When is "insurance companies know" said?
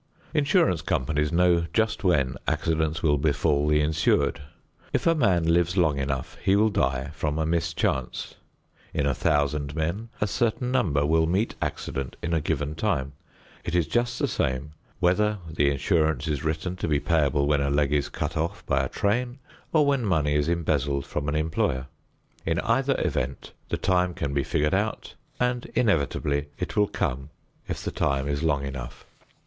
0.33-1.67